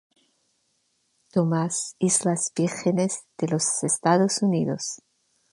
[1.31, 4.97] Thomas, Islas Vírgenes de los Estados Unidos.